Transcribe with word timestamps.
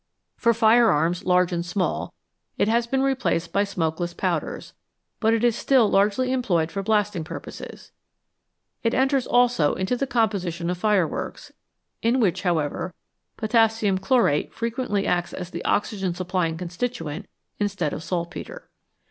For 0.35 0.51
firearms, 0.51 1.25
large 1.25 1.51
and 1.53 1.63
small, 1.63 2.15
it 2.57 2.67
has 2.67 2.87
l)een 2.87 3.03
replaced 3.03 3.53
by 3.53 3.63
smokeless 3.63 4.15
powders, 4.15 4.73
but 5.19 5.31
it 5.31 5.43
is 5.43 5.55
still 5.55 5.87
largely 5.87 6.31
employed 6.31 6.71
for 6.71 6.81
blasting 6.81 7.23
purposes. 7.23 7.91
It 8.81 8.95
enters 8.95 9.27
also 9.27 9.75
into 9.75 9.95
the 9.95 10.07
composition 10.07 10.71
of 10.71 10.79
fireworks, 10.79 11.51
in 12.01 12.19
which, 12.19 12.41
however, 12.41 12.95
potassium 13.37 13.99
chlorate 13.99 14.51
frequently 14.55 15.05
acts 15.05 15.33
as 15.35 15.51
the 15.51 15.63
oxygen 15.65 16.15
supplying 16.15 16.57
constituent 16.57 17.27
instead 17.59 17.93
of 17.93 18.01
saltpetre. 18.03 18.71